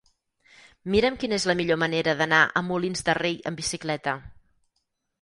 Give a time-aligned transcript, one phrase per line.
[0.95, 4.21] Mira'm quina és la millor manera d'anar a Molins de Rei amb bicicleta.